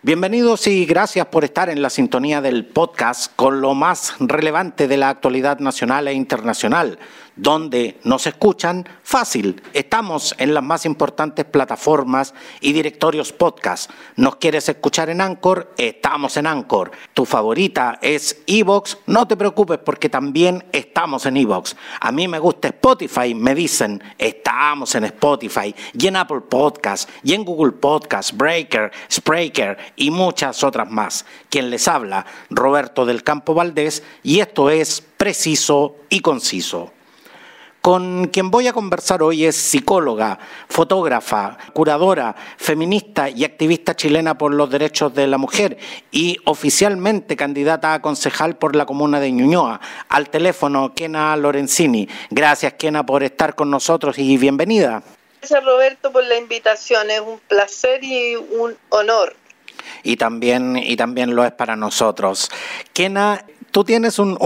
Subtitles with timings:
[0.00, 4.96] Bienvenidos y gracias por estar en la sintonía del podcast con lo más relevante de
[4.96, 7.00] la actualidad nacional e internacional
[7.38, 9.62] donde nos escuchan fácil.
[9.72, 13.90] Estamos en las más importantes plataformas y directorios podcast.
[14.16, 15.72] ¿Nos quieres escuchar en Anchor?
[15.78, 16.90] Estamos en Anchor.
[17.14, 18.98] ¿Tu favorita es Evox?
[19.06, 21.76] No te preocupes porque también estamos en Evox.
[22.00, 27.34] A mí me gusta Spotify, me dicen, estamos en Spotify y en Apple Podcast y
[27.34, 31.26] en Google Podcast, Breaker, Spreaker y muchas otras más.
[31.50, 36.92] Quien les habla, Roberto del Campo Valdés y esto es preciso y conciso.
[37.80, 44.52] Con quien voy a conversar hoy es psicóloga, fotógrafa, curadora, feminista y activista chilena por
[44.52, 45.78] los derechos de la mujer
[46.10, 49.80] y oficialmente candidata a concejal por la comuna de Ñuñoa.
[50.08, 52.08] Al teléfono, Kena Lorenzini.
[52.30, 55.02] Gracias, Kena, por estar con nosotros y bienvenida.
[55.40, 57.10] Gracias, Roberto, por la invitación.
[57.10, 59.36] Es un placer y un honor
[60.02, 62.50] y también, y también lo es para nosotros.
[62.92, 64.36] Kena tú tienes un,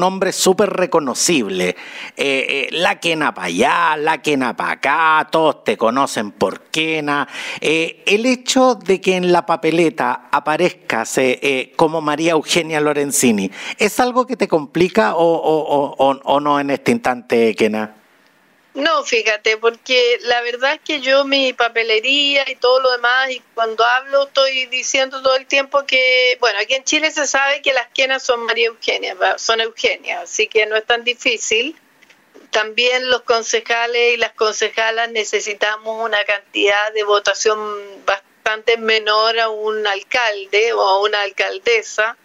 [0.00, 1.76] nombre súper reconocible.
[2.16, 7.28] Eh, eh, la Kena para allá, la Kena para acá, todos te conocen por Kena.
[7.60, 11.20] Eh, el hecho de que en la papeleta aparezcas
[11.76, 17.99] como María Eugenia Lorenzini, ¿es algo que te complica o no en este instante, Kena?
[18.80, 23.40] No, fíjate, porque la verdad es que yo mi papelería y todo lo demás, y
[23.54, 27.74] cuando hablo estoy diciendo todo el tiempo que, bueno, aquí en Chile se sabe que
[27.74, 31.76] las quenas son María Eugenia, son Eugenia, así que no es tan difícil.
[32.50, 37.58] También los concejales y las concejalas necesitamos una cantidad de votación
[38.06, 42.16] bastante menor a un alcalde o a una alcaldesa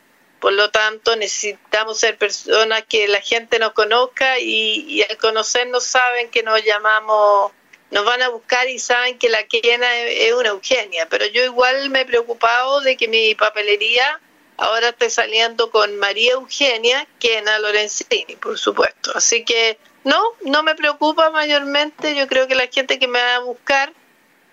[0.46, 6.30] por lo tanto, necesitamos ser personas que la gente nos conozca y, al conocernos saben
[6.30, 7.52] que nos llamamos,
[7.90, 11.10] nos van a buscar y saben que la quena es una Eugenia.
[11.10, 14.22] Pero yo igual me he preocupado de que mi papelería
[14.58, 19.14] ahora esté saliendo con María Eugenia Quena Lorenzini, por supuesto.
[19.16, 22.14] Así que no, no me preocupa mayormente.
[22.14, 23.92] Yo creo que la gente que me va a buscar,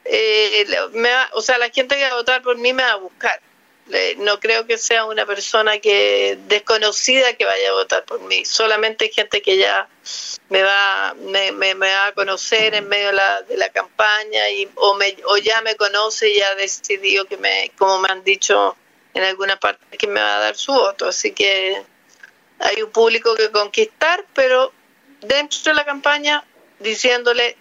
[0.07, 0.67] eh,
[1.35, 3.43] o sea, la gente que va a votar por mí me va a buscar
[4.19, 9.11] no creo que sea una persona que desconocida que vaya a votar por mí, solamente
[9.11, 9.89] gente que ya
[10.49, 14.69] me va me, me, va a conocer en medio de la, de la campaña y
[14.77, 18.77] o, me, o ya me conoce y ha decidido que me, como me han dicho
[19.15, 21.09] en alguna parte, que me va a dar su voto.
[21.09, 21.83] Así que
[22.59, 24.73] hay un público que conquistar, pero
[25.21, 26.45] dentro de la campaña
[26.79, 27.57] diciéndole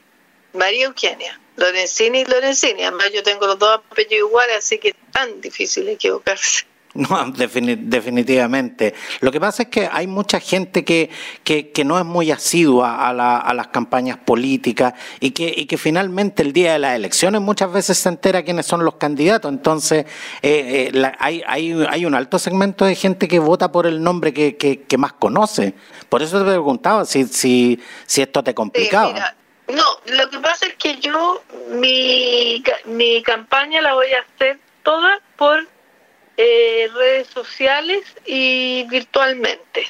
[0.53, 1.40] María Eugenia.
[1.55, 2.83] Lorenzini y Lorenzini.
[2.83, 6.65] Además, yo tengo los dos apellidos iguales, así que es tan difícil equivocarse.
[6.93, 8.93] No, definitivamente.
[9.21, 11.09] Lo que pasa es que hay mucha gente que,
[11.43, 16.43] que, no es muy asidua a, a, las campañas políticas y que, y que finalmente
[16.43, 19.49] el día de las elecciones muchas veces se entera quiénes son los candidatos.
[19.51, 20.05] Entonces,
[20.41, 24.33] eh, eh, hay, hay, hay, un alto segmento de gente que vota por el nombre
[24.33, 25.73] que, que, más conoce.
[26.09, 29.35] Por eso te preguntaba si, si, si esto te complicaba.
[29.71, 35.21] No, lo que pasa es que yo mi, mi campaña la voy a hacer toda
[35.37, 35.65] por
[36.35, 39.87] eh, redes sociales y virtualmente.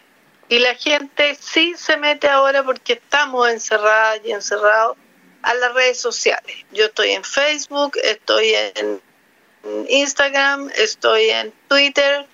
[0.50, 4.98] Y la gente sí se mete ahora porque estamos encerradas y encerrados
[5.42, 6.58] a las redes sociales.
[6.72, 9.02] Yo estoy en Facebook, estoy en
[9.90, 12.28] Instagram, estoy en Twitter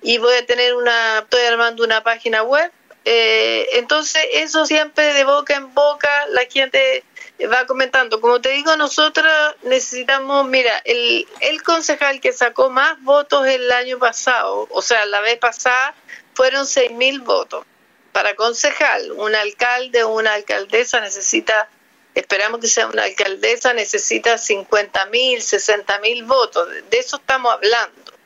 [0.00, 2.70] y voy a tener una, estoy armando una página web
[3.10, 7.02] eh, entonces, eso siempre de boca en boca, la gente
[7.50, 8.20] va comentando.
[8.20, 9.26] Como te digo, nosotros
[9.62, 15.20] necesitamos, mira, el, el concejal que sacó más votos el año pasado, o sea, la
[15.20, 15.94] vez pasada,
[16.34, 17.64] fueron seis mil votos.
[18.12, 21.66] Para concejal, un alcalde o una alcaldesa necesita,
[22.14, 26.68] esperamos que sea una alcaldesa, necesita 50 mil, 60 mil votos.
[26.90, 28.17] De eso estamos hablando.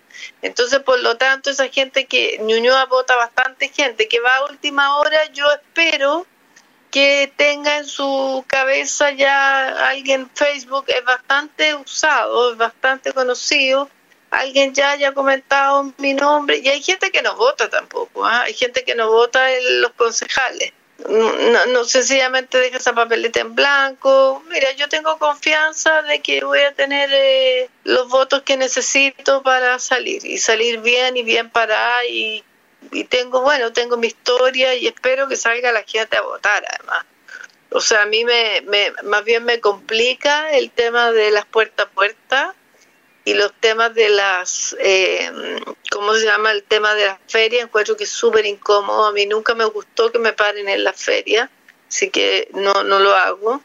[0.43, 4.99] Entonces, por lo tanto, esa gente que Ñuñoa vota bastante gente que va a última
[4.99, 6.27] hora, yo espero
[6.91, 13.89] que tenga en su cabeza ya alguien Facebook es bastante usado, es bastante conocido,
[14.31, 18.43] alguien ya haya comentado mi nombre y hay gente que no vota tampoco, ¿ah?
[18.43, 20.73] hay gente que no vota en los concejales
[21.08, 24.43] no, sencillamente deja esa papeleta en blanco.
[24.49, 29.78] Mira, yo tengo confianza de que voy a tener eh, los votos que necesito para
[29.78, 32.44] salir y salir bien y bien para y,
[32.90, 37.05] y tengo, bueno, tengo mi historia y espero que salga la gente a votar además.
[37.70, 41.84] O sea, a mí me, me más bien me complica el tema de las puerta
[41.84, 42.55] a puerta
[43.24, 45.30] y los temas de las, eh,
[45.90, 46.50] ¿cómo se llama?
[46.50, 49.06] El tema de las ferias, encuentro que es súper incómodo.
[49.06, 51.50] A mí nunca me gustó que me paren en la feria,
[51.88, 53.62] así que no, no lo hago.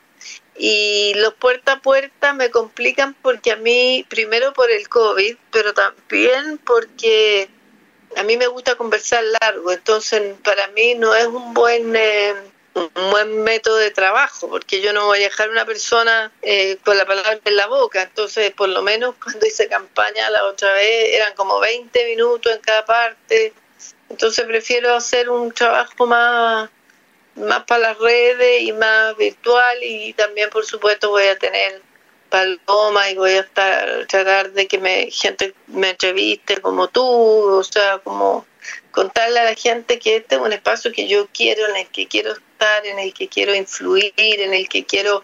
[0.59, 5.73] y los puerta a puerta me complican porque a mí, primero por el COVID, pero
[5.73, 7.49] también porque
[8.15, 11.95] a mí me gusta conversar largo, entonces para mí no es un buen...
[11.95, 12.33] Eh,
[12.77, 16.97] un buen método de trabajo, porque yo no voy a dejar una persona eh, con
[16.97, 18.01] la palabra en la boca.
[18.01, 22.61] Entonces, por lo menos cuando hice campaña la otra vez, eran como 20 minutos en
[22.61, 23.53] cada parte.
[24.09, 26.69] Entonces, prefiero hacer un trabajo más,
[27.35, 31.81] más para las redes y más virtual y también por supuesto voy a tener
[32.29, 37.63] paloma y voy a estar tratar de que me gente me entreviste como tú o
[37.63, 38.45] sea como
[38.97, 42.07] contarle a la gente que este es un espacio que yo quiero en el que
[42.07, 45.23] quiero estar en el que quiero influir en el que quiero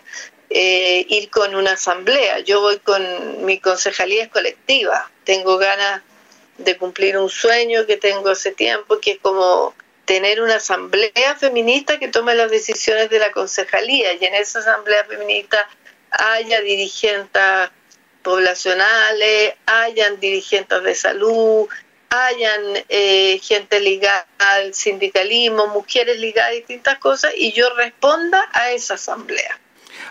[0.52, 2.42] eh, ir con una asamblea.
[2.42, 5.10] Yo voy con mi concejalía es colectiva.
[5.24, 6.04] Tengo ganas
[6.60, 9.74] de cumplir un sueño que tengo hace tiempo que es como
[10.06, 14.14] tener una asamblea feminista que tome las decisiones de la concejalía.
[14.14, 15.68] Y en esa asamblea feminista
[16.12, 17.72] haya dirigentes
[18.22, 21.68] poblacionales, hayan dirigentes de salud,
[22.14, 28.72] hayan eh, gente ligada al sindicalismo, mujeres ligadas a distintas cosas y yo responda a
[28.72, 29.60] esa asamblea.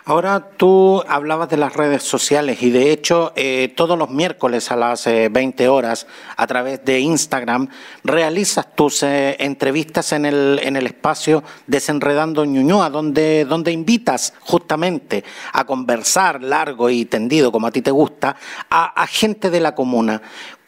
[0.05, 4.77] Ahora tú hablabas de las redes sociales y de hecho eh, todos los miércoles a
[4.77, 7.69] las 20 eh, horas a través de Instagram
[8.03, 15.23] realizas tus entrevistas en el, en el espacio Desenredando Ñuñoa, donde, donde invitas justamente
[15.53, 18.35] a conversar largo y tendido, como a ti te gusta,
[18.71, 20.21] a, gente de la comuna.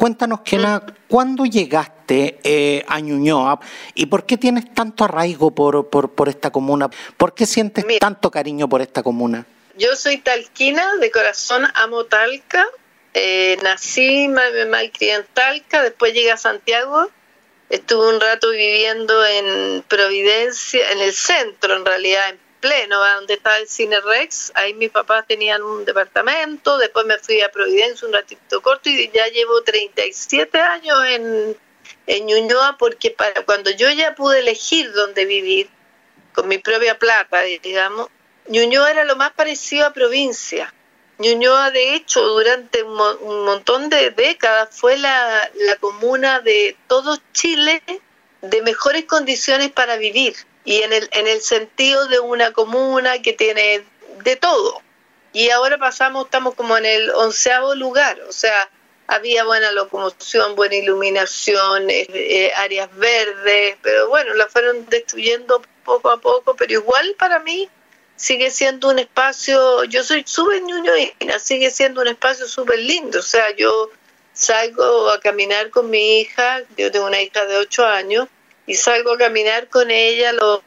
[0.04, 0.92] Cuéntanos, Kena, mm.
[1.08, 3.58] ¿cuándo llegaste eh, a Ñuñoa
[3.94, 6.90] y por qué tienes tanto arraigo por, por, esta comuna?
[7.16, 9.46] ¿Por qué sientes tanto cariño por esta comuna?
[9.78, 12.66] Yo soy talquina, de corazón amo Talca.
[13.14, 17.08] Eh, nací, me, me crié en Talca, después llegué a Santiago.
[17.70, 23.58] Estuve un rato viviendo en Providencia, en el centro en realidad, en pleno, donde estaba
[23.58, 24.50] el Cine Rex.
[24.54, 29.10] Ahí mis papás tenían un departamento, después me fui a Providencia un ratito corto y
[29.12, 31.56] ya llevo 37 años en,
[32.06, 35.68] en Ñuñoa porque para cuando yo ya pude elegir dónde vivir,
[36.32, 38.08] con mi propia plata, digamos,
[38.48, 40.72] Ñuñoa era lo más parecido a provincia.
[41.18, 47.82] Ñuñoa, de hecho, durante un, montón de décadas fue la, la comuna de todo Chile
[48.40, 50.34] de mejores condiciones para vivir
[50.64, 53.84] y en el, en el sentido de una comuna que tiene
[54.22, 54.80] de todo.
[55.32, 58.70] Y ahora pasamos, estamos como en el onceavo lugar, o sea,
[59.06, 66.10] había buena locomoción, buena iluminación, eh, eh, áreas verdes, pero bueno, la fueron destruyendo poco
[66.10, 67.68] a poco, pero igual para mí
[68.16, 73.22] sigue siendo un espacio, yo soy súper ñuñoína, sigue siendo un espacio súper lindo, o
[73.22, 73.90] sea, yo
[74.32, 78.28] salgo a caminar con mi hija, yo tengo una hija de 8 años,
[78.66, 80.60] y salgo a caminar con ella los,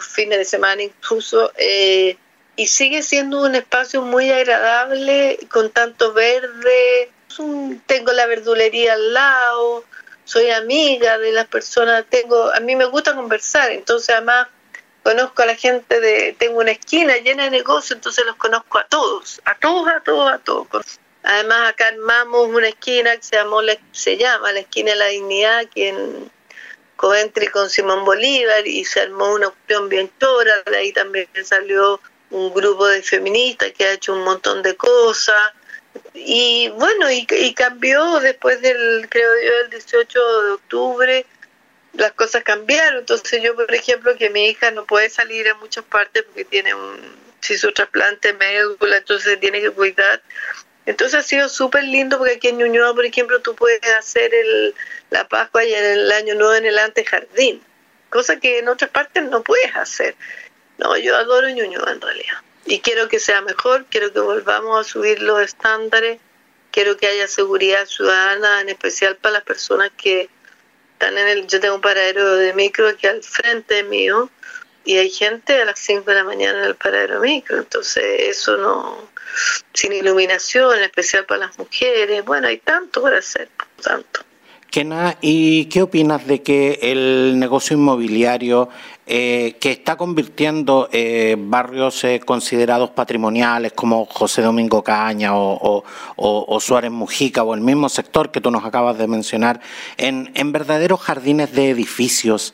[0.00, 2.16] fines de semana incluso eh,
[2.56, 7.10] y sigue siendo un espacio muy agradable con tanto verde
[7.86, 9.84] tengo la verdulería al lado
[10.24, 14.48] soy amiga de las personas tengo a mí me gusta conversar entonces además
[15.02, 18.84] conozco a la gente de tengo una esquina llena de negocios entonces los conozco a
[18.84, 21.00] todos a todos a todos a todos.
[21.22, 23.60] Además acá armamos una esquina que se llamó
[23.92, 26.30] se llama la esquina de la dignidad que en
[26.98, 32.00] Coventry con Simón Bolívar y se armó una opción bien chora, de ahí también salió
[32.30, 35.52] un grupo de feministas que ha hecho un montón de cosas.
[36.12, 41.26] Y bueno, y, cambió después del, creo yo, el 18 de octubre,
[41.94, 45.84] las cosas cambiaron, entonces yo, por ejemplo, que mi hija no puede salir a muchas
[45.84, 46.98] partes porque tiene un,
[47.40, 50.20] si su trasplante médula, entonces tiene que cuidar,
[50.88, 54.74] entonces ha sido súper lindo porque aquí en Ñuñoa, por ejemplo, tú puedes hacer el,
[55.10, 57.62] la Pascua y el Año Nuevo en el antejardín,
[58.08, 60.16] cosa que en otras partes no puedes hacer.
[60.78, 62.38] No, yo adoro Ñuñoa en realidad.
[62.64, 66.20] Y quiero que sea mejor, quiero que volvamos a subir los estándares,
[66.70, 70.30] quiero que haya seguridad ciudadana, en especial para las personas que
[70.94, 71.46] están en el...
[71.48, 74.30] Yo tengo un paradero de micro aquí al frente mío
[74.88, 78.56] y hay gente a las 5 de la mañana en el paradero micro, entonces eso
[78.56, 78.96] no
[79.74, 82.24] sin iluminación, en especial para las mujeres.
[82.24, 83.50] Bueno, hay tanto para hacer,
[83.82, 84.20] tanto.
[84.70, 88.70] Kena, ¿y qué opinas de que el negocio inmobiliario
[89.10, 95.82] eh, que está convirtiendo eh, barrios eh, considerados patrimoniales como José Domingo Caña o,
[96.60, 99.62] Suárez Mujica o el mismo sector que tú nos acabas de mencionar
[99.96, 102.52] en, verdaderos jardines de edificios,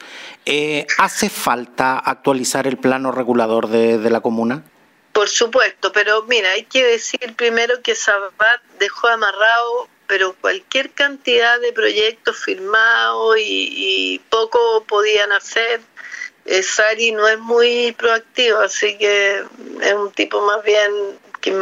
[0.98, 4.64] ¿hace falta actualizar el plano regulador de la comuna?
[5.12, 11.60] Por supuesto, pero mira, hay que decir primero que Sabat dejó amarrado pero cualquier cantidad
[11.60, 15.80] de proyectos firmados y, poco podían hacer.
[16.44, 19.44] eh, Sari no es muy proactivo, así que
[19.80, 21.52] es un tipo más bien que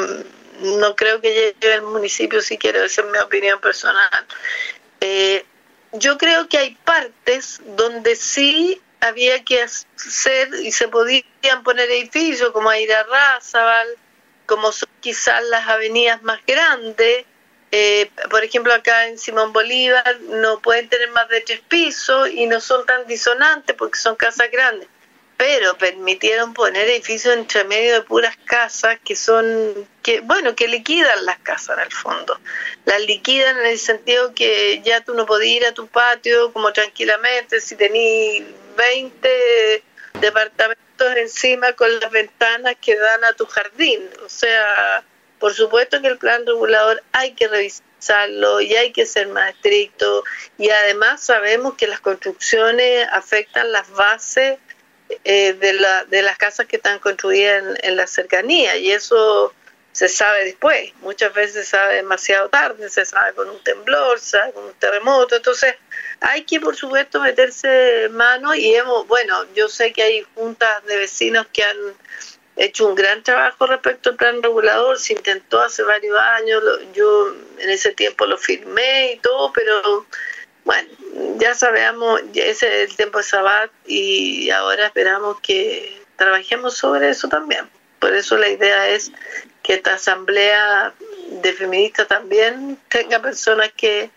[0.61, 4.27] no creo que llegue al municipio si quiere, esa es mi opinión personal.
[5.01, 5.45] Eh,
[5.93, 12.51] yo creo que hay partes donde sí había que hacer y se podían poner edificios
[12.51, 13.89] como Aira Razabal,
[14.47, 17.27] como son quizás las avenidas más grandes,
[17.75, 22.47] eh, por ejemplo, acá en Simón Bolívar no pueden tener más de tres pisos y
[22.47, 24.89] no son tan disonantes porque son casas grandes,
[25.43, 31.27] pero permitieron poner edificios entre medio de puras casas que son, que bueno, que liquidan
[31.27, 32.39] las casas en el fondo.
[32.85, 36.73] Las liquidan en el sentido que ya tú no podías ir a tu patio como
[36.73, 38.47] tranquilamente si tenías
[38.77, 39.83] 20
[40.21, 44.09] departamentos encima con las ventanas que dan a tu jardín.
[44.25, 45.03] O sea,
[45.41, 50.23] por supuesto que el plan regulador hay que revisarlo y hay que ser más estricto
[50.57, 54.61] y además sabemos que las construcciones afectan las bases
[55.25, 59.53] eh, de, la, de las casas que están construidas en, la cercanía y eso
[59.93, 64.39] se sabe después, muchas veces se sabe demasiado tarde, se sabe con un temblor, se
[64.39, 65.75] sabe con un terremoto, entonces
[66.21, 70.97] hay que por supuesto meterse mano y hemos, bueno, yo sé que hay juntas de
[70.97, 71.77] vecinos que han
[72.57, 76.63] hecho un gran trabajo respecto al plan regulador, se intentó hace varios años,
[76.95, 80.07] yo en ese tiempo lo firmé y todo, pero
[80.65, 80.89] bueno,
[81.39, 87.29] ya sabemos, ese es el tiempo de Sabat y ahora esperamos que trabajemos sobre eso
[87.29, 87.69] también.
[87.99, 89.13] Por eso la idea es
[89.63, 90.93] que esta asamblea
[91.43, 94.11] de feministas también tenga personas que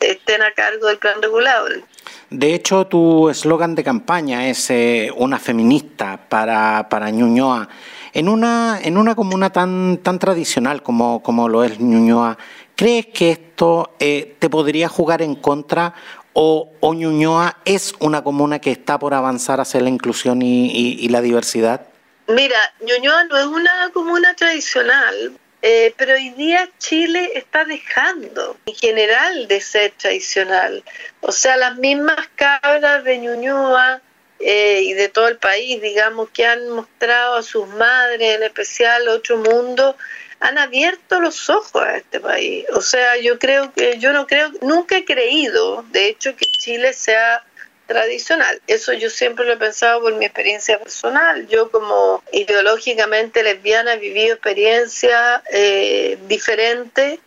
[0.00, 1.82] estén a cargo del plan regulador.
[2.30, 7.68] De hecho, tu eslogan de campaña es eh, una feminista para, para Ñuñoa.
[8.12, 12.38] En una, en una comuna tan, tan tradicional como, como lo es Ñuñoa,
[12.80, 15.92] ¿crees que esto eh, te podría jugar en contra
[16.32, 21.20] o, o, Ñuñoa es una comuna que está por avanzar hacia la inclusión y, la
[21.20, 21.82] diversidad?
[22.26, 28.74] Mira, Ñuñoa no es una comuna tradicional, eh, pero hoy día Chile está dejando en
[28.74, 30.82] general de ser tradicional.
[31.20, 34.00] O sea, las mismas cabras de Ñuñoa
[34.38, 39.06] eh, y de todo el país, digamos, que han mostrado a sus madres, en especial
[39.08, 39.98] otro mundo,
[40.40, 42.64] han abierto los ojos a este país.
[42.72, 46.92] O sea, yo creo que, yo no creo, nunca he creído, de hecho, que Chile
[46.94, 47.44] sea
[47.86, 48.60] tradicional.
[48.66, 51.46] Eso yo siempre lo he pensado por mi experiencia personal.
[51.48, 57.18] Yo como ideológicamente lesbiana he vivido experiencias eh, diferentes,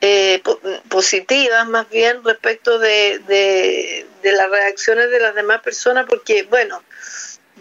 [0.00, 0.42] eh,
[0.88, 6.82] positivas más bien respecto de, de, de las reacciones de las demás personas, porque bueno,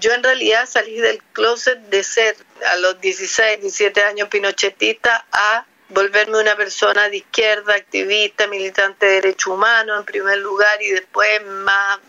[0.01, 2.35] yo en realidad salí del closet de ser
[2.67, 9.11] a los 16, 17 años pinochetista a volverme una persona de izquierda, activista, militante de
[9.13, 11.99] derechos humanos en primer lugar y después más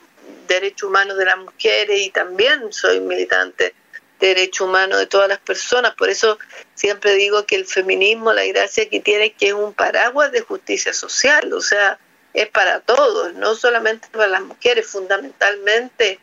[0.49, 3.75] derechos humanos de las mujeres y también soy militante
[4.21, 5.95] de derechos humanos de todas las personas.
[5.95, 6.39] Por eso
[6.75, 10.41] siempre digo que el feminismo, la gracia que tiene es que es un paraguas de
[10.41, 11.99] justicia social, o sea,
[12.33, 16.19] es para todos, no solamente para las mujeres, fundamentalmente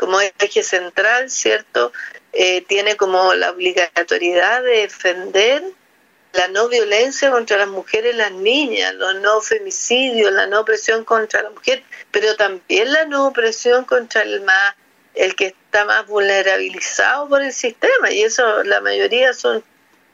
[0.00, 1.92] como eje central, ¿cierto?
[2.32, 5.62] Eh, tiene como la obligatoriedad de defender
[6.32, 11.04] la no violencia contra las mujeres y las niñas, los no femicidios, la no opresión
[11.04, 14.74] contra la mujer, pero también la no opresión contra el más
[15.12, 19.62] el que está más vulnerabilizado por el sistema y eso la mayoría son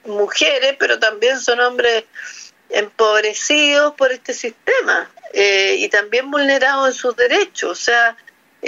[0.04, 2.06] mujeres, pero también son hombres
[2.70, 8.16] empobrecidos por este sistema eh, y también vulnerados en sus derechos, o sea,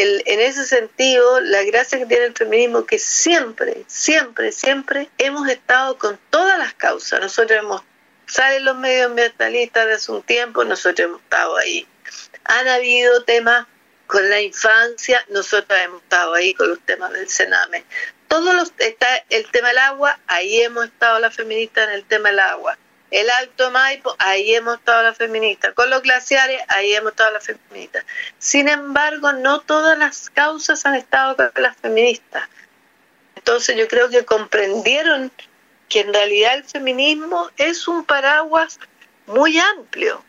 [0.00, 5.99] en ese sentido, la gracia que tiene el feminismo que siempre, siempre, siempre hemos estado
[5.99, 7.21] con todas las causas.
[7.21, 7.83] Nosotros hemos,
[8.26, 11.85] salen los medioambientalistas de hace un tiempo, nosotros hemos estado ahí.
[12.45, 13.67] Han habido temas
[14.07, 17.85] con la infancia, nosotros hemos estado ahí con los temas del Sename.
[18.28, 22.28] Todos los, está el tema del agua, ahí hemos estado las feministas en el tema
[22.28, 22.78] del agua
[23.11, 25.73] el Alto Maipo, ahí hemos estado las feministas.
[25.75, 28.05] Con los glaciares, ahí hemos estado las feministas.
[28.38, 32.49] Sin embargo, no todas las causas han estado con las feministas.
[33.37, 35.33] Entonces yo creo que comprendieron
[35.88, 38.79] que en realidad el feminismo es un paraguas
[39.27, 40.23] muy amplio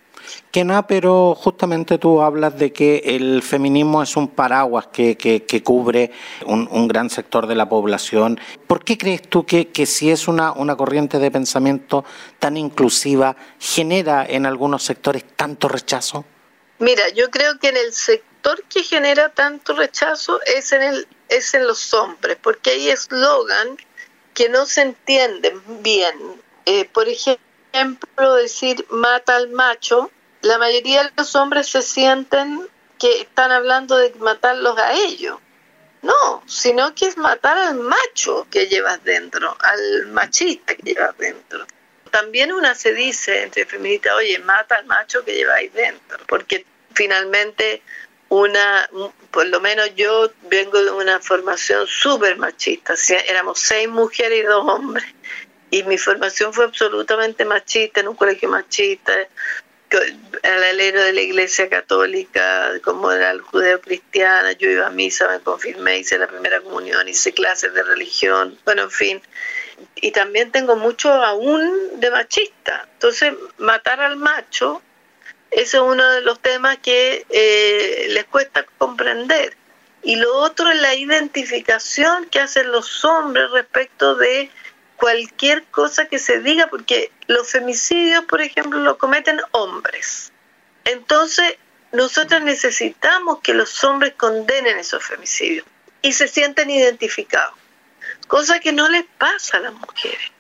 [0.52, 5.64] que nada, pero justamente tú hablas de que el feminismo es un paraguas que, que,
[5.64, 6.12] cubre
[6.46, 8.40] un, gran sector de la población.
[8.68, 12.06] ¿Por qué crees tú que, que si es una, una corriente de pensamiento
[12.40, 16.26] tan inclusiva, genera en algunos sectores tanto rechazo?
[16.80, 21.54] Mira, yo creo que en el sector que genera tanto rechazo es en, el, es
[21.54, 23.78] en los hombres, porque hay eslogan
[24.34, 26.16] que no se entienden bien.
[26.66, 27.49] Eh, por ejemplo,
[28.38, 30.12] decir mata al macho
[30.42, 35.38] la mayoría de los hombres se sienten que están hablando de matarlos a ellos.
[36.02, 41.66] No, sino que es matar al macho que llevas dentro, al machista que llevas dentro.
[42.10, 47.82] También una se dice entre feministas, oye, mata al macho que lleváis dentro, porque finalmente
[48.30, 48.90] una,
[49.30, 52.94] por lo menos yo vengo de una formación súper machista,
[53.28, 55.06] éramos seis mujeres y dos hombres,
[55.72, 59.14] y mi formación fue absolutamente machista, en un colegio machista,
[60.44, 65.40] al alero de la iglesia católica, como era el judeo-cristiana, yo iba a misa, me
[65.40, 69.22] confirmé, hice la primera comunión, hice clases de religión, bueno, en fin.
[69.96, 72.88] Y también tengo mucho aún de machista.
[72.94, 74.82] Entonces, matar al macho,
[75.52, 79.56] ese es uno de los temas que eh, les cuesta comprender.
[80.04, 84.52] Y lo otro es la identificación que hacen los hombres respecto de
[85.00, 90.32] cualquier cosa que se diga, porque los femicidios, por ejemplo, lo cometen hombres.
[90.84, 91.56] Entonces,
[91.92, 95.66] nosotros necesitamos que los hombres condenen esos femicidios
[96.02, 97.56] y se sienten identificados,
[98.28, 100.32] cosa que no les pasa a las mujeres.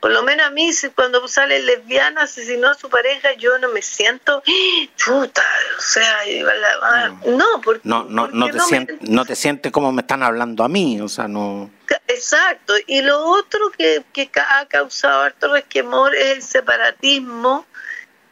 [0.00, 3.82] Por lo menos a mí, cuando sale lesbiana, asesinó a su pareja, yo no me
[3.82, 4.42] siento,
[4.96, 5.44] chuta,
[5.76, 6.20] o sea,
[7.26, 10.68] no, porque, no, no, no, te sientes, no te sientes como me están hablando a
[10.68, 11.70] mí, o sea, no.
[12.08, 17.66] Exacto, y lo otro que, que ha causado harto resquemor es el separatismo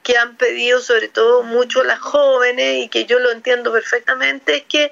[0.02, 4.64] que han pedido sobre todo mucho las jóvenes y que yo lo entiendo perfectamente, es
[4.64, 4.90] que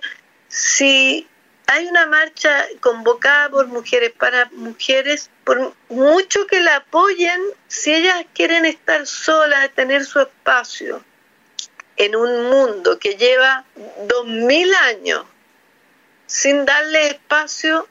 [0.49, 1.27] si
[1.67, 8.25] hay una marcha convocada por mujeres para mujeres, por mucho que la apoyen, si ellas
[8.35, 11.03] quieren estar solas, tener su espacio
[11.97, 13.65] en un mundo que lleva
[14.09, 15.25] dos mil años
[16.27, 17.89] sin darle espacio,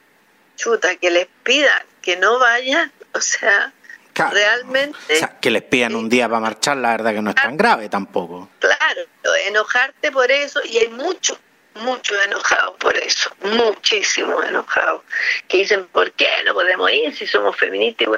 [0.56, 3.72] chuta, que les pidan que no vayan, o sea,
[4.14, 5.14] realmente...
[5.14, 7.56] O sea, que les pidan un día para marchar, la verdad que no es tan
[7.56, 8.48] grave tampoco.
[8.60, 9.02] Claro,
[9.46, 11.36] enojarte por eso, y hay muchos
[11.76, 15.02] mucho enojados por eso, muchísimo enojados,
[15.48, 18.08] que dicen, ¿por qué no podemos ir si somos feministas?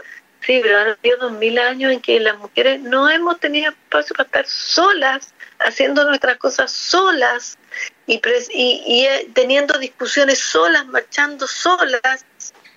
[0.40, 4.14] Sí, pero han habido dos mil años en que las mujeres no hemos tenido espacio
[4.14, 7.58] para estar solas, haciendo nuestras cosas solas
[8.06, 8.20] y,
[8.54, 12.24] y, eh, teniendo discusiones solas, marchando solas.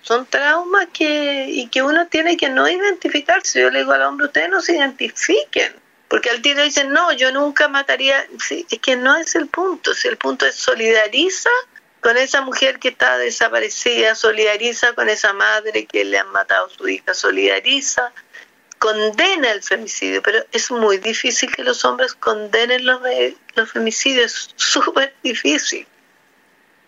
[0.02, 3.60] Son traumas que, y que uno tiene que no identificarse.
[3.60, 5.81] Yo le digo al hombre, ustedes no se identifiquen
[6.12, 8.26] porque al tiro dicen, no, yo nunca mataría.
[8.38, 9.94] Sí, es que no es el punto.
[9.94, 11.48] Si el punto es solidariza
[12.02, 16.68] con esa mujer que está desaparecida, solidariza con esa madre que le han matado a
[16.68, 18.12] su hija, solidariza,
[18.78, 23.00] condena el femicidio, pero es muy difícil que los hombres condenen los,
[23.54, 25.86] los femicidios, es súper difícil,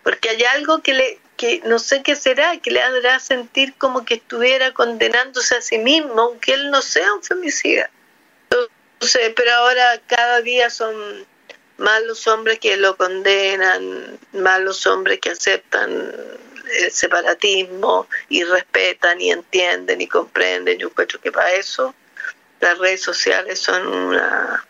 [0.03, 4.05] porque hay algo que le que no sé qué será, que le hará sentir como
[4.05, 7.89] que estuviera condenándose a sí mismo, aunque él no sea un femicida
[9.01, 11.25] sé, pero ahora cada día son
[11.77, 16.13] más los hombres que lo condenan, más los hombres que aceptan
[16.79, 20.79] el separatismo y respetan y entienden y comprenden.
[20.79, 21.93] Yo creo que para eso
[22.59, 24.65] las redes sociales son una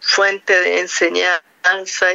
[0.00, 1.42] fuente de enseñanza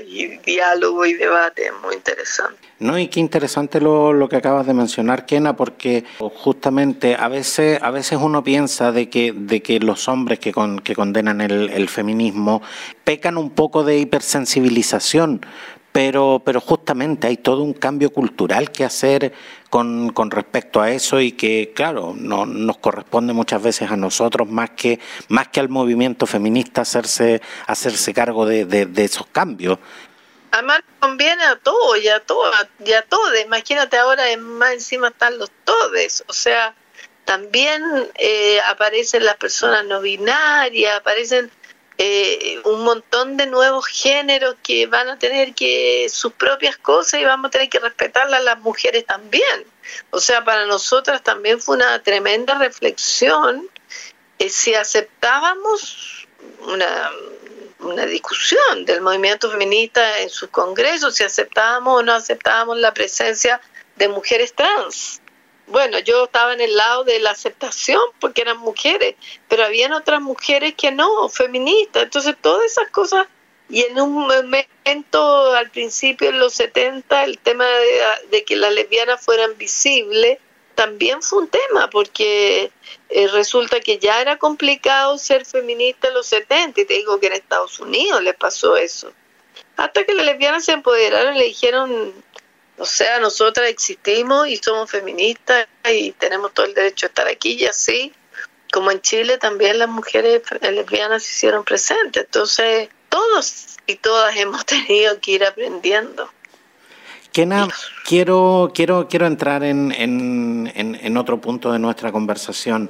[0.08, 2.60] y diálogo y debate muy interesante.
[2.80, 7.80] No, y qué interesante lo, lo, que acabas de mencionar, Kena, porque justamente a veces,
[7.82, 11.70] a veces uno piensa de que, de que los hombres que, con, que condenan el,
[11.70, 12.62] el feminismo
[13.04, 15.46] pecan un poco de hipersensibilización,
[16.00, 19.34] pero, pero justamente hay todo un cambio cultural que hacer
[19.70, 24.48] con, con respecto a eso y que, claro, no, nos corresponde muchas veces a nosotros
[24.48, 29.78] más que, más que al movimiento feminista hacerse, hacerse cargo de, de, esos cambios.
[30.52, 32.50] Además conviene a todo y a todo,
[32.86, 33.38] y a todo.
[33.38, 36.76] Imagínate ahora más encima están los todes, o sea,
[37.26, 37.84] también
[38.16, 41.52] eh, aparecen las personas no binarias, aparecen
[42.02, 47.26] eh, un montón de nuevos géneros que van a tener que sus propias cosas y
[47.26, 49.66] vamos a tener que respetarlas las mujeres también.
[50.10, 53.70] O sea, para nosotras también fue una tremenda reflexión
[54.38, 56.26] eh, si aceptábamos
[56.62, 57.12] una,
[57.80, 63.60] una discusión del movimiento feminista en sus congresos, si aceptábamos o no aceptábamos la presencia
[63.98, 65.22] de mujeres trans
[65.70, 69.16] bueno, yo estaba en el lado de la aceptación porque eran mujeres,
[69.48, 72.04] pero habían otras mujeres que no, feministas.
[72.04, 73.28] Entonces, todas esas cosas.
[73.70, 77.66] Y en un momento, al principio, en los 70, el tema
[78.32, 80.40] de, que las lesbianas fueran visibles
[80.74, 82.72] también fue un tema, porque
[83.10, 87.28] eh, resulta que ya era complicado ser feminista en los 70, y te digo que
[87.28, 89.12] en Estados Unidos les pasó eso.
[89.78, 92.14] Hasta que las lesbianas se empoderaron y le dijeron,
[92.80, 97.58] o sea, nosotras existimos y somos feministas y tenemos todo el derecho a estar aquí
[97.60, 98.14] y así,
[98.72, 102.24] como en Chile también las mujeres lesbianas se hicieron presentes.
[102.24, 106.30] Entonces, todos y todas hemos tenido que ir aprendiendo.
[107.34, 107.68] Kena,
[108.06, 112.90] quiero, quiero, quiero entrar en, en, en, otro punto de nuestra conversación.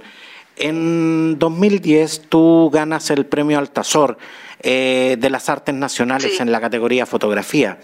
[0.55, 4.17] En 2010 tú ganas el premio Altazor
[4.61, 7.79] eh, de las Artes Nacionales en la categoría fotografía.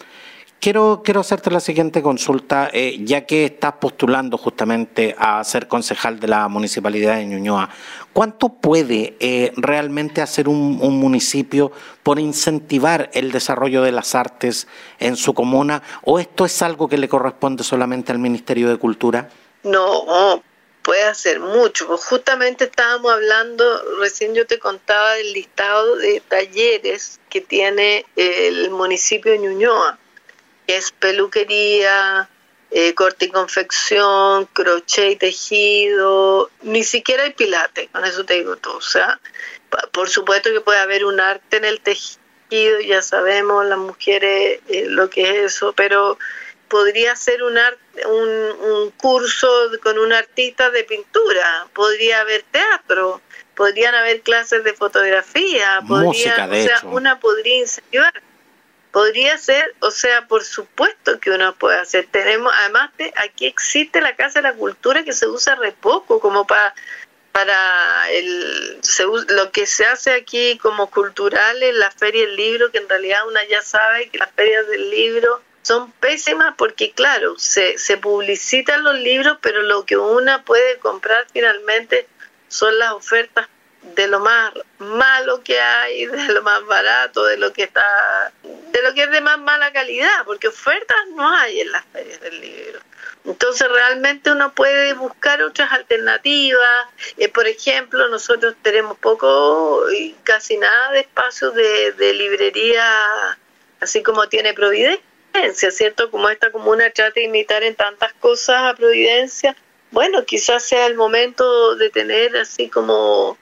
[0.59, 6.19] Quiero, quiero hacerte la siguiente consulta, eh, ya que estás postulando justamente a ser concejal
[6.19, 7.69] de la Municipalidad de Ñuñoa.
[8.13, 15.17] ¿Cuánto puede eh, realmente hacer un, municipio por incentivar el desarrollo de las artes en
[15.17, 15.83] su comuna?
[16.03, 19.29] ¿O esto es algo que le corresponde solamente al Ministerio de Cultura?
[19.61, 20.41] No,
[20.81, 21.85] puede hacer mucho.
[21.85, 23.63] Pues justamente estábamos hablando,
[23.99, 29.99] recién yo te contaba del listado de talleres que tiene el municipio de Ñuñoa
[30.67, 32.29] es peluquería,
[32.71, 38.57] eh, corte y confección, crochet y tejido, ni siquiera hay pilate, con eso te digo
[38.57, 38.77] todo.
[38.77, 39.19] O sea,
[39.91, 42.19] por supuesto que puede haber un arte en el tejido,
[42.85, 46.17] ya sabemos las mujeres eh, lo que es eso, pero
[46.67, 47.57] podría ser un,
[48.07, 48.29] un,
[48.71, 49.47] un curso
[49.81, 53.21] con un artista de pintura, podría haber teatro,
[53.55, 58.21] podrían haber clases de fotografía, podría, o sea, una podría incentivar
[58.95, 62.07] podría ser, o sea, por supuesto que uno puede hacer.
[62.09, 66.21] Tenemos, además de aquí existe la Casa de la Cultura que se usa re poco,
[66.21, 66.73] como para
[67.33, 68.79] para el
[69.31, 73.27] lo que se hace aquí como cultural en la feria del libro, que en realidad
[73.27, 78.85] una ya sabe que las ferias del libro son pésimas porque claro, se, se publicitan
[78.85, 82.07] los libros, pero lo que una puede comprar finalmente
[82.47, 83.49] son las ofertas
[83.93, 88.81] de lo más malo que hay, de lo más barato, de lo que está, de
[88.81, 92.41] lo que es de más mala calidad, porque ofertas no hay en las ferias del
[92.41, 92.79] libro.
[93.25, 96.87] Entonces realmente uno puede buscar otras alternativas.
[97.17, 102.85] Eh, por ejemplo, nosotros tenemos poco y casi nada de espacios de, de librería,
[103.79, 106.11] así como tiene Providencia, ¿cierto?
[106.11, 109.55] Como esta comuna trata de imitar en tantas cosas a Providencia.
[109.89, 113.37] Bueno, quizás sea el momento de tener así como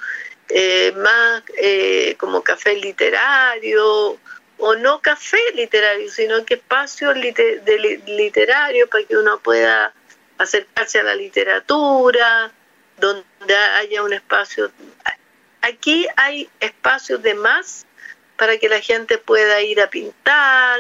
[0.50, 4.18] eh, más eh, como café literario
[4.58, 9.94] o no café literario, sino que espacios de literarios para que uno pueda
[10.38, 12.52] acercarse a la literatura,
[12.98, 14.72] donde haya un espacio.
[15.62, 17.86] Aquí hay espacios de más
[18.38, 20.80] para que la gente pueda ir a pintar,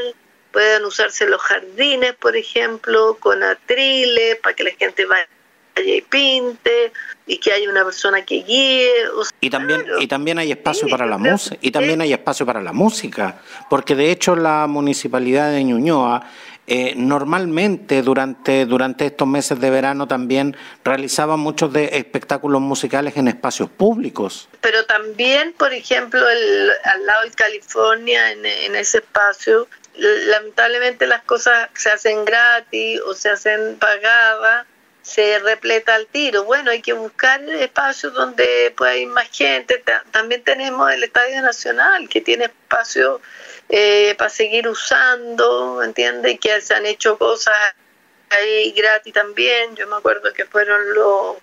[0.52, 5.28] puedan usarse los jardines, por ejemplo, con atriles, para que la gente vaya
[5.81, 6.91] y pinte
[7.25, 8.89] y que haya una persona que guíe.
[9.41, 12.73] y también y también hay espacio para la música y también hay espacio para la
[12.73, 16.27] música, porque de hecho la municipalidad de Ñuñoa
[16.65, 20.55] eh, normalmente durante, durante estos meses de verano también
[20.86, 24.47] realizaba muchos de espectáculos musicales en espacios públicos.
[24.62, 31.23] Pero también, por ejemplo, el, al lado de California, en, en ese espacio, lamentablemente las
[31.23, 34.65] cosas se hacen gratis o se hacen pagadas
[35.04, 36.46] se repleta al tiro.
[36.46, 39.84] Bueno, hay que buscar espacios donde pueda ir más gente.
[40.12, 43.22] También tenemos el Estadio Nacional, que tiene espacio
[43.70, 46.39] eh, para seguir usando, ¿entiendes?
[46.39, 47.54] Que se han hecho cosas
[48.30, 49.76] ahí gratis también.
[49.76, 51.38] Yo me acuerdo que fueron los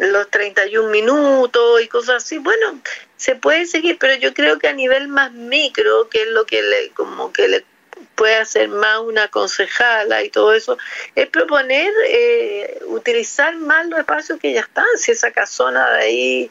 [0.00, 2.38] los 31 minutos y cosas así.
[2.38, 2.80] Bueno,
[3.16, 6.62] se puede seguir, pero yo creo que a nivel más micro, que es lo que
[6.62, 7.64] le, como que le
[8.14, 10.78] puede hacer más una concejala y todo eso,
[11.14, 16.50] es proponer eh, utilizar más los espacios que ya están, si esa casona de ahí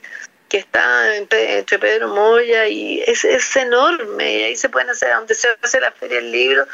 [0.50, 5.48] que está entre, Pedro Moya y es, es enorme, ahí se pueden hacer, donde se
[5.62, 6.68] hace la feria del libro,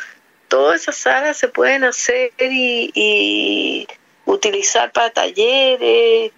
[0.47, 3.87] todas esas salas se pueden hacer y, y
[4.25, 6.31] utilizar para talleres,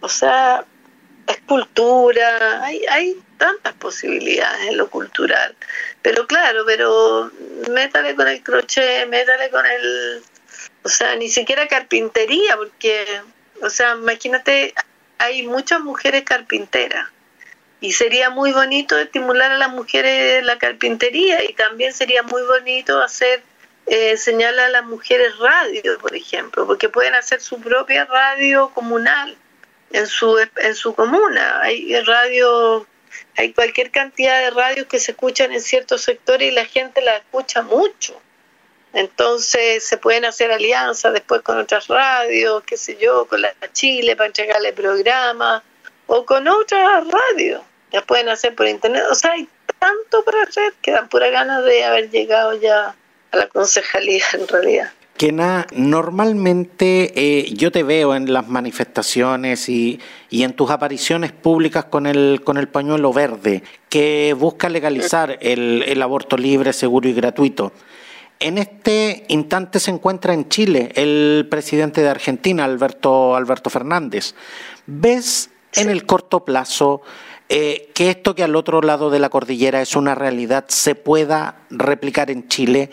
[0.00, 0.64] o sea,
[1.32, 5.54] escultura, hay, hay tantas posibilidades en lo cultural.
[6.02, 7.30] Pero claro, pero
[7.70, 10.22] métale con el crochet, métale con el...
[10.82, 13.04] O sea, ni siquiera carpintería, porque,
[13.62, 14.74] o sea, imagínate,
[15.18, 17.08] hay muchas mujeres carpinteras
[17.80, 23.00] y sería muy bonito estimular a las mujeres la carpintería y también sería muy bonito
[23.02, 23.42] hacer
[23.86, 29.36] eh, a las mujeres radio, por ejemplo, porque pueden hacer su propia radio comunal
[29.90, 31.60] en su en su comuna.
[31.62, 32.86] Hay radio
[33.36, 37.16] hay cualquier cantidad de radios que se escuchan en ciertos sectores y la gente la
[37.16, 38.20] escucha mucho.
[38.92, 44.16] Entonces se pueden hacer alianzas después con otras radios, qué sé yo, con la Chile
[44.16, 45.62] para entregarle programas
[46.06, 47.62] o con otras radios.
[47.92, 49.04] Las pueden hacer por internet.
[49.10, 49.48] O sea, hay
[49.78, 52.94] tanto para hacer que dan pura ganas de haber llegado ya
[53.30, 60.00] a la concejalía en realidad que normalmente eh, yo te veo en las manifestaciones y,
[60.30, 66.38] en tus apariciones públicas con el, con el pañuelo verde, que busca legalizar el, aborto
[66.38, 67.72] libre, seguro y gratuito.
[68.38, 74.34] En este instante se encuentra en Chile el presidente de Argentina, Alberto, Alberto Fernández.
[74.86, 77.02] ¿Ves en el corto plazo
[77.50, 81.56] eh, que esto que al otro lado de la cordillera es una realidad se pueda
[81.68, 82.88] replicar en Chile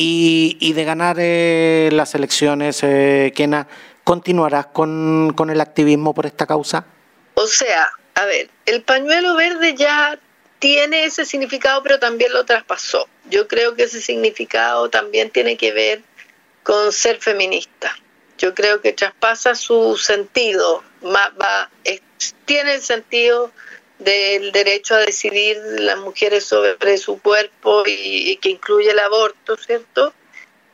[0.00, 3.66] y, de ganar eh, las elecciones, eh, Kena,
[4.04, 6.86] ¿continuarás con, con el activismo por esta causa?
[7.34, 10.18] O sea, a ver, el pañuelo verde ya
[10.60, 13.08] tiene ese significado, pero también lo traspasó.
[13.28, 16.02] Yo creo que ese significado también tiene que ver
[16.62, 17.96] con ser feminista.
[18.38, 21.70] Yo creo que traspasa su sentido, va,
[22.44, 23.50] tiene el sentido
[23.98, 30.12] del derecho a decidir las mujeres sobre su cuerpo y, que incluye el aborto, ¿cierto?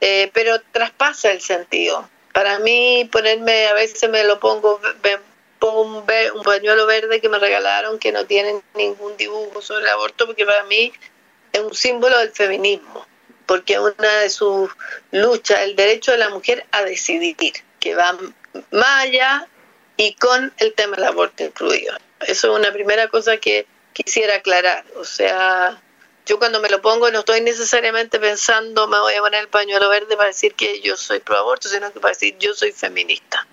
[0.01, 2.09] Eh, pero traspasa el sentido.
[2.33, 4.81] Para mí, ponerme, a veces me lo pongo,
[5.63, 10.27] un, un pañuelo verde que me regalaron que no tiene ningún dibujo sobre el aborto,
[10.27, 10.93] porque para mí
[11.53, 13.07] es un símbolo del feminismo,
[13.47, 14.71] porque una de sus
[15.13, 17.37] luchas, el derecho de la mujer a decidir,
[17.81, 18.19] que va
[18.71, 19.49] más allá
[19.97, 21.95] y con el tema del aborto incluido.
[22.27, 24.85] Eso es una primera cosa que quisiera aclarar.
[24.97, 25.81] O sea,
[26.27, 29.89] yo cuando me lo pongo no estoy necesariamente pensando me voy a poner el pañuelo
[29.89, 33.47] verde para decir que yo soy pro aborto, sino que para decir yo soy feminista.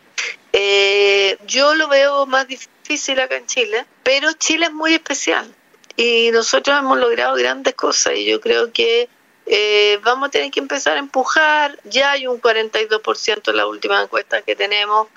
[0.53, 5.53] Eh, yo lo veo más difícil acá en Chile, pero Chile es muy especial
[5.95, 9.09] y nosotros hemos logrado grandes cosas y yo creo que
[9.45, 11.79] eh, vamos a tener que empezar a empujar.
[11.85, 15.07] Ya hay un 42% en la última encuesta que tenemos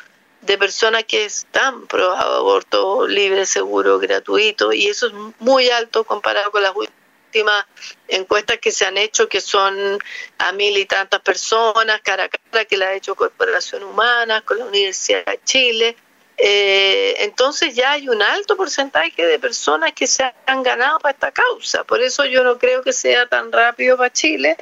[0.45, 6.51] de personas que están pro aborto libre, seguro, gratuito y eso es muy alto comparado
[6.51, 7.65] con las últimas
[8.09, 9.99] encuestas que se han hecho, que son
[10.39, 14.59] a mil y tantas personas, cara a cara, que la ha hecho Corporación Humana, con
[14.59, 15.97] la Universidad de Chile.
[16.37, 21.33] Eh, entonces ya hay un alto porcentaje de personas que se han ganado para esta
[21.33, 21.85] causa.
[21.85, 24.57] Por eso yo no creo que sea tan rápido para Chile,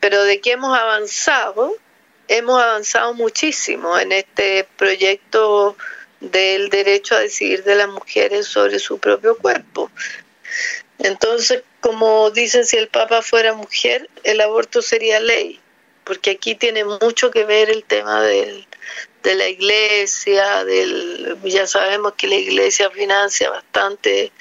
[0.00, 1.74] pero de que hemos avanzado,
[2.28, 5.76] hemos avanzado muchísimo en este proyecto
[6.20, 9.90] del derecho a decidir de las mujeres sobre su propio cuerpo.
[10.98, 15.60] Entonces, como dicen, si el Papa fuera mujer, el aborto sería ley,
[16.04, 18.66] porque aquí tiene mucho que ver el tema del,
[19.22, 24.32] de la iglesia, del, ya sabemos que la iglesia financia bastante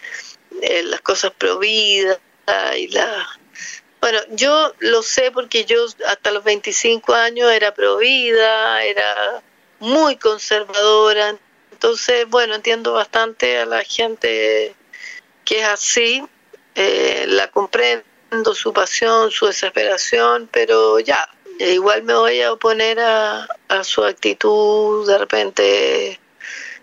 [0.62, 2.20] eh, las cosas prohibidas
[2.78, 3.28] y la...
[4.06, 9.42] Bueno, yo lo sé porque yo hasta los 25 años era provida, era
[9.80, 11.36] muy conservadora,
[11.72, 14.76] entonces, bueno, entiendo bastante a la gente
[15.44, 16.24] que es así,
[16.76, 23.48] eh, la comprendo, su pasión, su desesperación, pero ya, igual me voy a oponer a,
[23.82, 26.20] su actitud de repente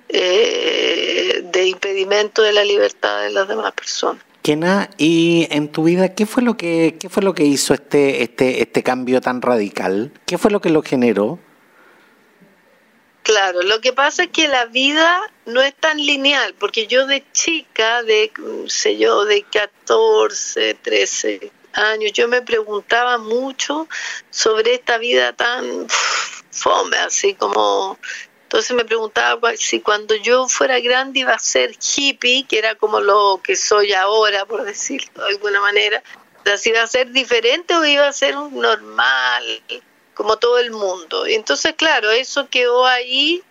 [0.08, 4.32] eh, de impedimento de la libertad de las demás personas.
[4.42, 8.24] Kena, y en tu vida, ¿qué fue lo que, qué fue lo que hizo este,
[8.24, 10.12] este, este cambio tan radical?
[10.26, 11.38] ¿Qué fue lo que lo generó?
[13.22, 17.24] Claro, lo que pasa es que la vida no es tan lineal, porque yo de
[17.33, 18.33] chica, de,
[18.66, 23.88] sé yo, de 14, 13 años, yo me preguntaba mucho
[24.31, 27.98] sobre esta vida tan fome, así como...
[28.53, 33.01] Entonces me preguntaba si cuando yo fuera grande iba a ser hippie, que era como
[33.01, 36.03] lo que soy ahora, por decirlo de alguna manera,
[36.59, 39.43] si iba a ser diferente o iba a ser normal,
[40.12, 41.27] como todo el mundo.
[41.27, 43.43] Y entonces, claro, eso quedó ahí,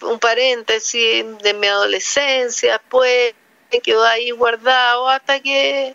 [0.00, 3.34] un paréntesis de mi adolescencia, pues
[3.82, 5.94] quedó ahí guardado hasta que,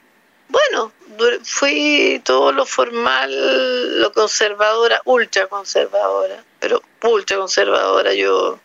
[0.50, 0.94] bueno,
[1.44, 8.60] fui todo lo formal, lo conservadora, ultra conservadora, pero ultra conservadora, yo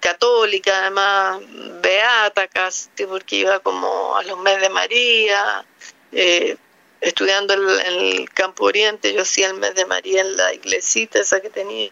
[0.00, 1.40] católica, además
[1.82, 5.64] beata casi, porque iba como a los meses de María,
[6.12, 6.56] eh,
[7.00, 11.40] estudiando en el, campo oriente, yo hacía el mes de María en la iglesita esa
[11.40, 11.90] que tenía,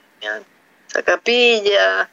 [0.88, 2.08] esa capilla.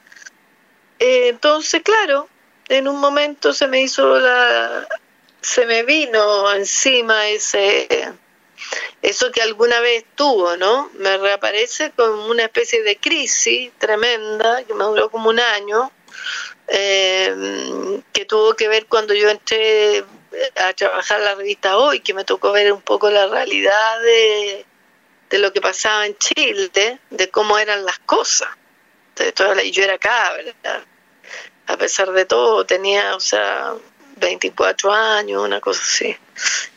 [0.99, 2.27] Eh, entonces, claro,
[2.67, 4.87] en un momento se me hizo la,
[5.41, 7.87] se me vino encima ese,
[9.01, 10.91] eso que alguna vez tuvo, ¿no?
[10.93, 15.91] Me reaparece como una especie de crisis tremenda que me duró como un año,
[16.67, 20.05] eh, que tuvo que ver cuando yo entré
[20.55, 24.65] a trabajar la revista Hoy, que me tocó ver un poco la realidad de,
[25.39, 28.49] lo que pasaba en Chile, de cómo eran las cosas.
[29.63, 30.83] y yo era ¿verdad?
[31.67, 33.75] A pesar de todo, tenía, o sea,
[34.21, 36.15] 24 años, una cosa así.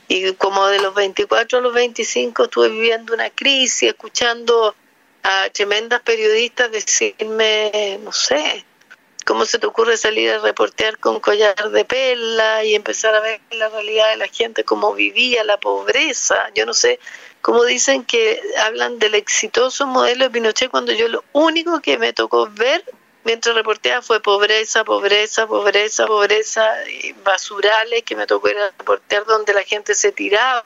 [0.09, 4.75] Y como de los 24 a los 25 estuve viviendo una crisis, escuchando
[5.23, 8.65] a tremendas periodistas decirme, no sé,
[9.25, 13.41] ¿Cómo se te ocurre salir a reportear con collar de perla y empezar a ver
[13.53, 16.37] la realidad de la gente, cómo vivía la pobreza?
[16.55, 17.01] Yo no sé
[17.41, 22.13] cómo dicen que hablan del exitoso modelo de Pinochet cuando yo lo único que me
[22.13, 22.85] tocó ver
[23.25, 29.25] mientras reporteaba fue pobreza, pobreza, pobreza, pobreza, y basurales que me tocó ir a reportear
[29.25, 30.65] donde la gente se tiraba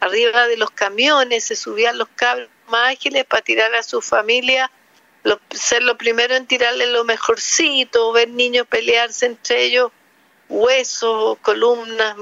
[0.00, 4.70] arriba de los camiones, se subían los cables más ágiles para tirar a su familia
[5.50, 9.92] ser lo primero en tirarle lo mejorcito, ver niños pelearse entre ellos,
[10.48, 12.16] huesos, columnas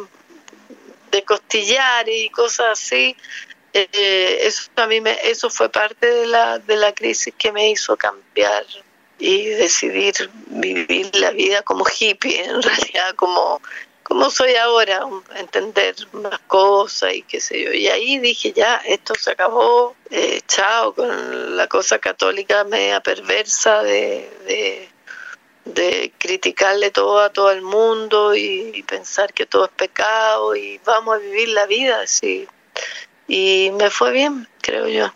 [1.10, 3.16] de costillares y cosas así.
[3.72, 7.70] Eh, eso a mí me, eso fue parte de la de la crisis que me
[7.70, 8.64] hizo cambiar
[9.18, 13.60] y decidir vivir la vida como hippie en realidad como
[14.08, 17.72] como soy ahora, entender más cosas y qué sé yo.
[17.74, 23.82] Y ahí dije, ya, esto se acabó, eh, chao, con la cosa católica media perversa
[23.82, 24.88] de,
[25.66, 31.16] de, criticarle todo a todo el mundo y, pensar que todo es pecado y vamos
[31.16, 32.48] a vivir la vida así.
[33.26, 35.12] Y me fue bien, creo yo.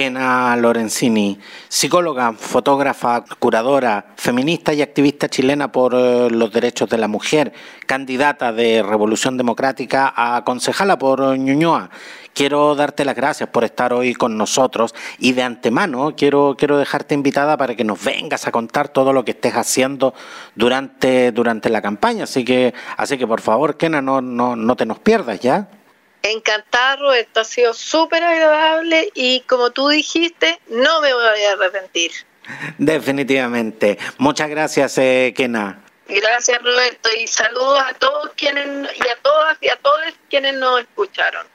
[0.00, 7.06] Kena Lorenzini, psicóloga, fotógrafa, curadora, feminista y activista chilena por eh, los derechos de la
[7.06, 7.52] mujer,
[7.84, 11.90] candidata de Revolución Democrática a concejala por Ñuñoa.
[12.32, 17.14] Quiero darte las gracias por estar hoy con nosotros y de antemano quiero, quiero dejarte
[17.14, 20.14] invitada para que nos vengas a contar todo lo que estés haciendo
[20.54, 22.24] durante, durante la campaña.
[22.24, 25.68] Así que, así que por favor, Kena, no, no, no te nos pierdas ya.
[26.22, 32.12] Encantada, Roberto, ha sido súper agradable y como tú dijiste, no me voy a arrepentir.
[32.78, 33.98] Definitivamente.
[34.18, 35.82] Muchas gracias, eh, Kena.
[36.08, 40.80] Gracias, Roberto, y saludos a todos quienes y a todas y a todos quienes nos
[40.80, 41.46] escucharon.